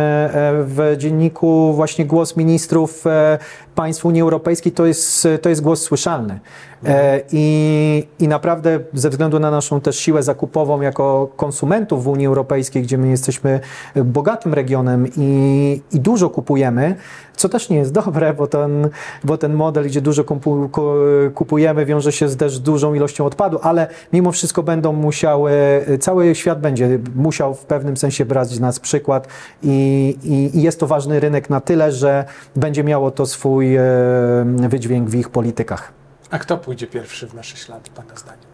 w 0.64 0.94
dzienniku 0.99 1.73
właśnie 1.75 2.04
głos 2.04 2.37
ministrów 2.37 3.06
e, 3.06 3.38
państw 3.75 4.04
Unii 4.04 4.23
Europejskiej 4.23 4.73
to 4.73 4.87
jest, 4.87 5.28
to 5.42 5.49
jest 5.49 5.62
głos 5.62 5.82
słyszalny. 5.82 6.40
E, 6.85 7.21
I, 7.32 8.06
I 8.18 8.28
naprawdę 8.28 8.80
ze 8.94 9.11
względu 9.11 9.38
na 9.38 9.50
naszą 9.50 9.80
też 9.80 9.99
siłę 9.99 10.23
zakupową 10.23 10.80
jako 10.80 11.28
konsumentów 11.37 12.04
w 12.04 12.09
Unii 12.09 12.26
Europejskiej, 12.26 12.82
gdzie 12.82 12.99
my 12.99 13.09
jesteśmy 13.09 13.61
bogatym 14.04 14.54
regionem 14.54 15.06
i, 15.16 15.82
i 15.92 16.00
dużo 16.00 16.30
kupujemy, 16.30 16.97
co 17.37 17.49
też 17.49 17.68
nie 17.68 17.76
jest 17.76 17.92
dobre, 17.92 18.35
bo 18.35 18.47
ten, 18.47 18.88
bo 19.25 19.38
ten 19.43 19.55
model, 19.55 19.85
gdzie 19.85 20.01
dużo 20.01 20.25
kupu, 20.25 20.71
kupujemy, 21.35 21.87
wiąże 21.87 22.13
się 22.13 22.29
z 22.29 22.37
też 22.37 22.59
dużą 22.59 22.95
ilością 22.95 23.27
odpadu, 23.27 23.59
ale 23.63 23.87
mimo 24.13 24.33
wszystko 24.33 24.63
będą 24.63 24.93
musiały, 24.93 25.53
cały 26.01 26.35
świat 26.35 26.61
będzie 26.61 26.99
musiał 27.15 27.55
w 27.55 27.65
pewnym 27.65 27.97
sensie 27.97 28.25
brać 28.25 28.49
z 28.49 28.61
nas 28.61 28.81
przykład 28.81 29.29
i, 29.63 30.17
i, 30.25 30.59
i 30.59 30.63
jest 30.63 30.81
to 30.81 30.87
ważny 30.87 31.21
rynek 31.21 31.51
na 31.51 31.61
tyle, 31.61 31.93
że 31.93 32.25
będzie 32.57 32.85
miało 32.85 33.11
to 33.11 33.27
swój 33.27 33.77
e, 33.77 33.83
wydźwięk 34.69 35.11
w 35.11 35.15
ich 35.15 35.29
politykach. 35.29 35.93
A 36.31 36.39
kto 36.39 36.59
pójdzie 36.59 36.87
pierwszy 36.87 37.29
w 37.29 37.35
nasze 37.35 37.57
ślady, 37.57 37.91
Pana 37.95 38.17
zdaniem? 38.17 38.53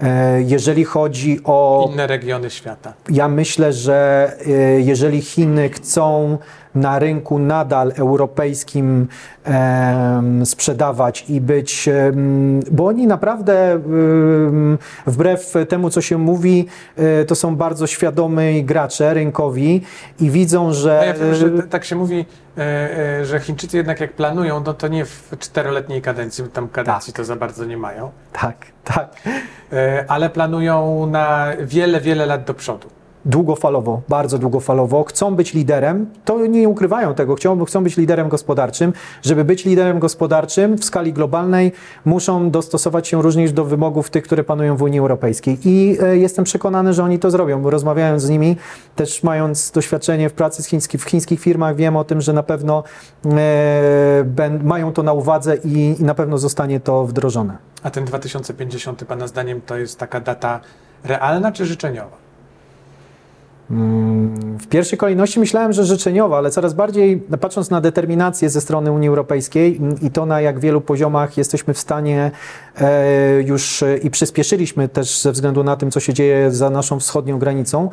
E, 0.00 0.42
jeżeli 0.42 0.84
chodzi 0.84 1.40
o. 1.44 1.88
Inne 1.92 2.06
regiony 2.06 2.50
świata. 2.50 2.92
Ja 3.10 3.28
myślę, 3.28 3.72
że 3.72 4.32
e, 4.46 4.50
jeżeli 4.80 5.20
Chiny 5.20 5.68
chcą 5.68 6.38
na 6.80 6.98
rynku 6.98 7.38
nadal 7.38 7.92
europejskim 7.96 9.08
sprzedawać 10.44 11.24
i 11.28 11.40
być, 11.40 11.88
bo 12.70 12.86
oni 12.86 13.06
naprawdę 13.06 13.80
wbrew 15.06 15.54
temu, 15.68 15.90
co 15.90 16.00
się 16.00 16.18
mówi, 16.18 16.66
e, 16.96 17.24
to 17.24 17.34
są 17.34 17.56
bardzo 17.56 17.86
świadomi 17.86 18.64
gracze 18.64 19.14
rynkowi 19.14 19.82
i 20.20 20.30
widzą, 20.30 20.72
że... 20.72 20.96
No 21.00 21.04
ja 21.04 21.14
wiem, 21.14 21.34
że 21.34 21.62
tak 21.62 21.84
się 21.84 21.96
mówi, 21.96 22.26
e, 22.58 22.60
e, 23.20 23.24
że 23.24 23.40
Chińczycy 23.40 23.76
jednak 23.76 24.00
jak 24.00 24.12
planują, 24.12 24.62
no 24.66 24.74
to 24.74 24.88
nie 24.88 25.04
w 25.04 25.30
czteroletniej 25.38 26.02
kadencji, 26.02 26.44
bo 26.44 26.50
tam 26.50 26.68
kadencji 26.68 27.12
tak. 27.12 27.16
to 27.16 27.24
za 27.24 27.36
bardzo 27.36 27.64
nie 27.64 27.76
mają. 27.76 28.10
Tak, 28.32 28.56
tak. 28.84 29.16
Ale 30.08 30.30
planują 30.30 31.06
na 31.06 31.46
wiele, 31.60 32.00
wiele 32.00 32.26
lat 32.26 32.44
do 32.44 32.54
przodu 32.54 32.97
długofalowo, 33.28 34.02
bardzo 34.08 34.38
długofalowo, 34.38 35.04
chcą 35.04 35.34
być 35.34 35.54
liderem, 35.54 36.06
to 36.24 36.46
nie 36.46 36.68
ukrywają 36.68 37.14
tego, 37.14 37.34
chcą, 37.34 37.64
chcą 37.64 37.84
być 37.84 37.96
liderem 37.96 38.28
gospodarczym. 38.28 38.92
Żeby 39.22 39.44
być 39.44 39.64
liderem 39.64 39.98
gospodarczym 39.98 40.76
w 40.78 40.84
skali 40.84 41.12
globalnej, 41.12 41.72
muszą 42.04 42.50
dostosować 42.50 43.08
się 43.08 43.22
również 43.22 43.52
do 43.52 43.64
wymogów 43.64 44.10
tych, 44.10 44.24
które 44.24 44.44
panują 44.44 44.76
w 44.76 44.82
Unii 44.82 44.98
Europejskiej. 44.98 45.58
I 45.64 45.98
e, 46.02 46.16
jestem 46.16 46.44
przekonany, 46.44 46.94
że 46.94 47.04
oni 47.04 47.18
to 47.18 47.30
zrobią, 47.30 47.62
bo 47.62 47.70
rozmawiając 47.70 48.22
z 48.22 48.28
nimi, 48.28 48.56
też 48.96 49.22
mając 49.22 49.70
doświadczenie 49.70 50.28
w 50.28 50.32
pracy 50.32 50.62
chiński, 50.62 50.98
w 50.98 51.04
chińskich 51.04 51.40
firmach, 51.40 51.76
wiem 51.76 51.96
o 51.96 52.04
tym, 52.04 52.20
że 52.20 52.32
na 52.32 52.42
pewno 52.42 52.82
e, 53.26 54.24
ben, 54.24 54.64
mają 54.64 54.92
to 54.92 55.02
na 55.02 55.12
uwadze 55.12 55.56
i, 55.56 55.96
i 56.00 56.04
na 56.04 56.14
pewno 56.14 56.38
zostanie 56.38 56.80
to 56.80 57.06
wdrożone. 57.06 57.56
A 57.82 57.90
ten 57.90 58.04
2050, 58.04 59.04
Pana 59.04 59.26
zdaniem, 59.26 59.60
to 59.60 59.76
jest 59.76 59.98
taka 59.98 60.20
data 60.20 60.60
realna 61.04 61.52
czy 61.52 61.66
życzeniowa? 61.66 62.27
W 63.70 64.66
pierwszej 64.68 64.98
kolejności 64.98 65.40
myślałem, 65.40 65.72
że 65.72 65.84
życzeniowa, 65.84 66.38
ale 66.38 66.50
coraz 66.50 66.74
bardziej 66.74 67.22
patrząc 67.40 67.70
na 67.70 67.80
determinację 67.80 68.50
ze 68.50 68.60
strony 68.60 68.92
Unii 68.92 69.08
Europejskiej 69.08 69.80
i 70.02 70.10
to 70.10 70.26
na 70.26 70.40
jak 70.40 70.60
wielu 70.60 70.80
poziomach 70.80 71.38
jesteśmy 71.38 71.74
w 71.74 71.78
stanie 71.78 72.30
e, 72.80 73.42
już 73.42 73.84
i 74.02 74.10
przyspieszyliśmy 74.10 74.88
też 74.88 75.20
ze 75.20 75.32
względu 75.32 75.64
na 75.64 75.76
tym, 75.76 75.90
co 75.90 76.00
się 76.00 76.14
dzieje 76.14 76.52
za 76.52 76.70
naszą 76.70 77.00
wschodnią 77.00 77.38
granicą, 77.38 77.90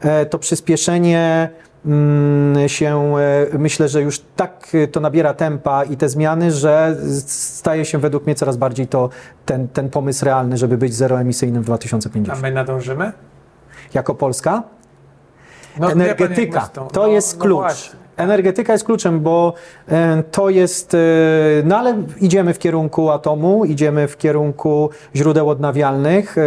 e, 0.00 0.26
to 0.26 0.38
przyspieszenie 0.38 1.48
mm, 1.86 2.68
się, 2.68 3.14
e, 3.52 3.58
myślę, 3.58 3.88
że 3.88 4.02
już 4.02 4.20
tak 4.36 4.76
to 4.92 5.00
nabiera 5.00 5.34
tempa 5.34 5.84
i 5.84 5.96
te 5.96 6.08
zmiany, 6.08 6.52
że 6.52 6.96
staje 7.26 7.84
się 7.84 7.98
według 7.98 8.26
mnie 8.26 8.34
coraz 8.34 8.56
bardziej 8.56 8.86
to 8.86 9.08
ten, 9.46 9.68
ten 9.68 9.90
pomysł 9.90 10.24
realny, 10.24 10.56
żeby 10.56 10.78
być 10.78 10.94
zeroemisyjnym 10.94 11.62
w 11.62 11.66
2050. 11.66 12.38
A 12.38 12.42
my 12.42 12.52
nadążymy? 12.52 13.12
Jako 13.94 14.14
Polska? 14.14 14.75
No, 15.78 15.92
Energetyka 15.92 16.68
to 16.68 16.88
no, 16.94 17.06
jest 17.06 17.38
no 17.38 17.42
klucz. 17.42 17.90
No 17.92 18.06
Energetyka 18.16 18.72
jest 18.72 18.84
kluczem, 18.84 19.20
bo 19.20 19.54
e, 19.88 20.22
to 20.22 20.50
jest, 20.50 20.94
e, 20.94 20.98
no 21.64 21.78
ale 21.78 22.02
idziemy 22.20 22.54
w 22.54 22.58
kierunku 22.58 23.10
atomu, 23.10 23.64
idziemy 23.64 24.08
w 24.08 24.16
kierunku 24.16 24.90
źródeł 25.16 25.50
odnawialnych 25.50 26.38
e, 26.38 26.42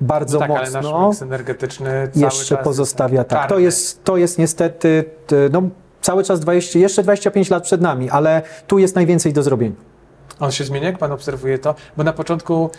bardzo 0.00 0.38
no 0.38 0.40
tak, 0.40 0.48
mocno. 0.48 0.78
Ale 0.78 0.90
nasz 0.90 1.06
miks 1.06 1.22
energetyczny 1.22 2.08
jeszcze 2.14 2.56
pozostawia 2.56 3.24
tak. 3.24 3.48
To 3.48 3.58
jest, 3.58 4.04
to 4.04 4.16
jest 4.16 4.38
niestety, 4.38 5.04
no, 5.52 5.62
cały 6.00 6.24
czas 6.24 6.40
20, 6.40 6.78
jeszcze 6.78 7.02
25 7.02 7.50
lat 7.50 7.62
przed 7.62 7.80
nami, 7.80 8.10
ale 8.10 8.42
tu 8.66 8.78
jest 8.78 8.94
najwięcej 8.94 9.32
do 9.32 9.42
zrobienia. 9.42 9.76
On 10.40 10.50
się 10.50 10.64
zmienia, 10.64 10.86
jak 10.86 10.98
pan 10.98 11.12
obserwuje 11.12 11.58
to? 11.58 11.74
Bo 11.96 12.04
na 12.04 12.12
początku. 12.12 12.70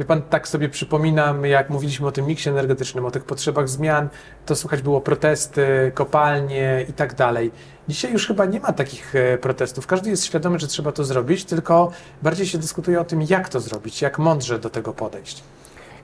Wie 0.00 0.06
pan, 0.06 0.22
tak 0.22 0.48
sobie 0.48 0.68
przypominam, 0.68 1.44
jak 1.44 1.70
mówiliśmy 1.70 2.06
o 2.06 2.12
tym 2.12 2.26
miksie 2.26 2.48
energetycznym, 2.48 3.04
o 3.04 3.10
tych 3.10 3.24
potrzebach 3.24 3.68
zmian, 3.68 4.08
to 4.46 4.56
słuchać 4.56 4.82
było 4.82 5.00
protesty, 5.00 5.92
kopalnie 5.94 6.86
i 6.88 6.92
tak 6.92 7.14
dalej. 7.14 7.50
Dzisiaj 7.88 8.12
już 8.12 8.26
chyba 8.26 8.46
nie 8.46 8.60
ma 8.60 8.72
takich 8.72 9.14
e, 9.14 9.38
protestów. 9.38 9.86
Każdy 9.86 10.10
jest 10.10 10.24
świadomy, 10.24 10.58
że 10.58 10.66
trzeba 10.66 10.92
to 10.92 11.04
zrobić, 11.04 11.44
tylko 11.44 11.92
bardziej 12.22 12.46
się 12.46 12.58
dyskutuje 12.58 13.00
o 13.00 13.04
tym, 13.04 13.22
jak 13.22 13.48
to 13.48 13.60
zrobić, 13.60 14.02
jak 14.02 14.18
mądrze 14.18 14.58
do 14.58 14.70
tego 14.70 14.92
podejść. 14.92 15.42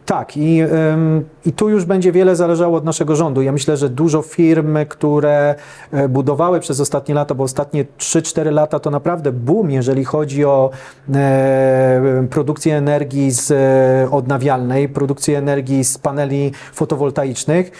Tak, 0.06 0.36
i, 0.36 0.60
i 1.46 1.52
tu 1.52 1.68
już 1.68 1.84
będzie 1.84 2.12
wiele 2.12 2.36
zależało 2.36 2.76
od 2.76 2.84
naszego 2.84 3.16
rządu. 3.16 3.42
Ja 3.42 3.52
myślę, 3.52 3.76
że 3.76 3.88
dużo 3.88 4.22
firm, 4.22 4.78
które 4.88 5.54
e, 5.92 6.08
budowały 6.08 6.60
przez 6.60 6.80
ostatnie 6.80 7.14
lata, 7.14 7.34
bo 7.34 7.44
ostatnie 7.44 7.84
3-4 7.98 8.52
lata 8.52 8.78
to 8.78 8.90
naprawdę 8.90 9.32
boom, 9.32 9.70
jeżeli 9.70 10.04
chodzi 10.04 10.44
o 10.44 10.70
e, 11.14 12.26
produkcję 12.30 12.76
energii 12.76 13.30
z 13.30 13.50
e, 13.50 14.10
odnawialnej, 14.10 14.88
produkcję 14.88 15.38
energii 15.38 15.84
z 15.84 15.98
paneli 15.98 16.52
fotowoltaicznych. 16.72 17.70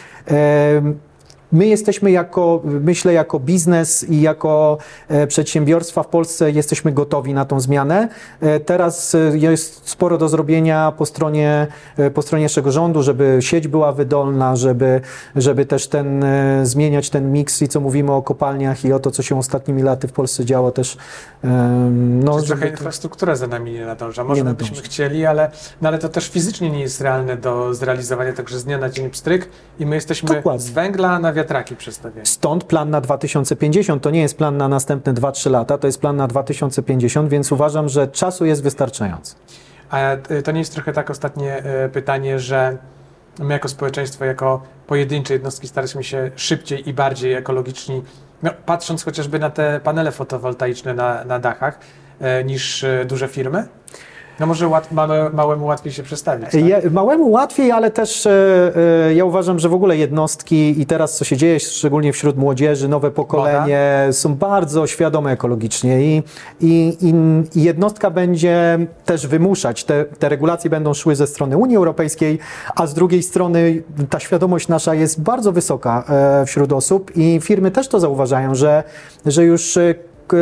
My 1.56 1.66
jesteśmy 1.66 2.10
jako, 2.10 2.60
myślę, 2.64 3.12
jako 3.12 3.40
biznes 3.40 4.04
i 4.08 4.20
jako 4.20 4.78
e, 5.08 5.26
przedsiębiorstwa 5.26 6.02
w 6.02 6.06
Polsce 6.06 6.50
jesteśmy 6.50 6.92
gotowi 6.92 7.34
na 7.34 7.44
tą 7.44 7.60
zmianę. 7.60 8.08
E, 8.40 8.60
teraz 8.60 9.14
e, 9.14 9.18
jest 9.38 9.88
sporo 9.88 10.18
do 10.18 10.28
zrobienia 10.28 10.92
po 10.96 11.06
stronie, 11.06 11.66
po 12.14 12.22
stronie 12.22 12.44
naszego 12.44 12.72
rządu, 12.72 13.02
żeby 13.02 13.38
sieć 13.40 13.68
była 13.68 13.92
wydolna, 13.92 14.56
żeby, 14.56 15.00
żeby 15.36 15.66
też 15.66 15.88
ten, 15.88 16.24
zmieniać 16.62 17.10
ten 17.10 17.32
miks 17.32 17.62
i 17.62 17.68
co 17.68 17.80
mówimy 17.80 18.12
o 18.12 18.22
kopalniach 18.22 18.84
i 18.84 18.92
o 18.92 18.98
to, 18.98 19.10
co 19.10 19.22
się 19.22 19.38
ostatnimi 19.38 19.82
laty 19.82 20.08
w 20.08 20.12
Polsce 20.12 20.44
działo 20.44 20.70
też. 20.70 20.96
No, 22.24 22.40
Czy 22.40 22.46
trochę 22.46 22.68
infrastruktura 22.68 23.36
za 23.36 23.46
nami 23.46 23.72
nie 23.72 23.86
nadąża. 23.86 24.24
Może 24.24 24.42
nie 24.42 24.54
byśmy 24.54 24.82
chcieli, 24.82 25.26
ale, 25.26 25.50
no, 25.82 25.88
ale 25.88 25.98
to 25.98 26.08
też 26.08 26.28
fizycznie 26.28 26.70
nie 26.70 26.80
jest 26.80 27.00
realne 27.00 27.36
do 27.36 27.74
zrealizowania, 27.74 28.32
także 28.32 28.58
z 28.58 28.64
dnia 28.64 28.78
na 28.78 28.88
dzień 28.88 29.10
pstryk 29.10 29.48
i 29.78 29.86
my 29.86 29.94
jesteśmy 29.94 30.34
Dokładnie. 30.34 30.60
z 30.60 30.70
węgla 30.70 31.18
na 31.18 31.32
Stąd 32.24 32.64
plan 32.64 32.90
na 32.90 33.00
2050. 33.00 34.02
To 34.02 34.10
nie 34.10 34.20
jest 34.20 34.36
plan 34.36 34.56
na 34.56 34.68
następne 34.68 35.14
2-3 35.14 35.50
lata, 35.50 35.78
to 35.78 35.86
jest 35.86 36.00
plan 36.00 36.16
na 36.16 36.26
2050, 36.26 37.30
więc 37.30 37.52
uważam, 37.52 37.88
że 37.88 38.08
czasu 38.08 38.44
jest 38.44 38.62
wystarczająco. 38.62 39.36
A 39.90 39.98
e, 39.98 40.42
to 40.42 40.52
nie 40.52 40.58
jest 40.58 40.72
trochę 40.72 40.92
tak 40.92 41.10
ostatnie 41.10 41.56
e, 41.56 41.88
pytanie, 41.88 42.38
że 42.38 42.76
my 43.38 43.52
jako 43.52 43.68
społeczeństwo, 43.68 44.24
jako 44.24 44.62
pojedyncze 44.86 45.34
jednostki 45.34 45.68
staraliśmy 45.68 46.04
się 46.04 46.30
szybciej 46.36 46.88
i 46.88 46.94
bardziej 46.94 47.32
ekologiczni, 47.32 48.02
no, 48.42 48.50
patrząc 48.66 49.04
chociażby 49.04 49.38
na 49.38 49.50
te 49.50 49.80
panele 49.80 50.12
fotowoltaiczne 50.12 50.94
na, 50.94 51.24
na 51.24 51.38
dachach, 51.38 51.78
e, 52.20 52.44
niż 52.44 52.84
duże 53.06 53.28
firmy? 53.28 53.68
No 54.40 54.46
może 54.46 54.68
łat, 54.68 54.92
małe, 54.92 55.30
małemu 55.30 55.66
łatwiej 55.66 55.92
się 55.92 56.02
przestawić. 56.02 56.50
Tak? 56.50 56.64
Ja, 56.66 56.78
małemu 56.90 57.30
łatwiej, 57.30 57.70
ale 57.72 57.90
też 57.90 58.26
e, 58.26 58.30
e, 59.06 59.14
ja 59.14 59.24
uważam, 59.24 59.58
że 59.58 59.68
w 59.68 59.74
ogóle 59.74 59.96
jednostki 59.96 60.80
i 60.80 60.86
teraz 60.86 61.16
co 61.16 61.24
się 61.24 61.36
dzieje, 61.36 61.60
szczególnie 61.60 62.12
wśród 62.12 62.36
młodzieży, 62.36 62.88
nowe 62.88 63.10
pokolenie 63.10 64.00
Moda? 64.06 64.12
są 64.12 64.34
bardzo 64.34 64.86
świadome 64.86 65.32
ekologicznie 65.32 66.00
i, 66.02 66.22
i, 66.60 66.84
i 67.54 67.62
jednostka 67.62 68.10
będzie 68.10 68.78
też 69.04 69.26
wymuszać, 69.26 69.84
te, 69.84 70.04
te 70.04 70.28
regulacje 70.28 70.70
będą 70.70 70.94
szły 70.94 71.16
ze 71.16 71.26
strony 71.26 71.56
Unii 71.56 71.76
Europejskiej, 71.76 72.38
a 72.76 72.86
z 72.86 72.94
drugiej 72.94 73.22
strony 73.22 73.82
ta 74.10 74.20
świadomość 74.20 74.68
nasza 74.68 74.94
jest 74.94 75.20
bardzo 75.22 75.52
wysoka 75.52 76.04
e, 76.08 76.46
wśród 76.46 76.72
osób 76.72 77.16
i 77.16 77.38
firmy 77.42 77.70
też 77.70 77.88
to 77.88 78.00
zauważają, 78.00 78.54
że, 78.54 78.82
że 79.26 79.44
już 79.44 79.74
k- 79.74 79.80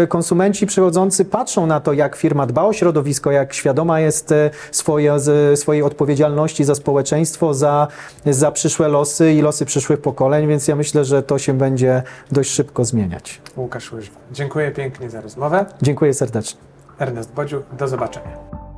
konsumenci 0.09 0.67
przychodzący 0.67 1.25
patrzą 1.25 1.67
na 1.67 1.81
to, 1.81 1.93
jak 1.93 2.17
firma 2.17 2.47
dba 2.47 2.63
o 2.63 2.73
środowisko, 2.73 3.31
jak 3.31 3.55
świadoma 3.55 4.01
jest 4.01 4.33
e, 4.33 4.51
swoje, 4.71 5.17
swojej 5.55 5.83
odpowiedzialności 5.83 6.65
za 6.65 6.75
społeczeństwo, 6.75 7.55
za, 7.55 7.89
za 8.27 8.51
przyszłe 8.53 8.89
losy 8.89 9.33
i 9.33 9.43
losy 9.43 9.65
przyszłych 9.65 10.01
pokoleń, 10.01 10.49
więc 10.49 10.69
ja 10.69 10.77
myślę, 10.77 11.05
że 11.05 11.23
to 11.23 11.39
się 11.39 11.55
będzie 11.59 12.03
dość 12.33 12.51
szybko 12.51 12.85
zmieniać. 12.85 13.41
Łukasz 13.57 13.93
Łyżwa. 13.93 14.17
Dziękuję 14.33 14.71
pięknie 14.71 15.11
za 15.11 15.21
rozmowę. 15.21 15.67
Dziękuję 15.83 16.15
serdecznie. 16.15 16.61
Ernest 16.99 17.33
Bodziu, 17.33 17.63
do 17.79 17.89
zobaczenia. 17.89 18.74